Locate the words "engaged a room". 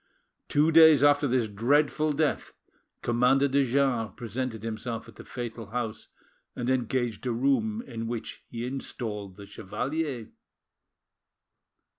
6.71-7.83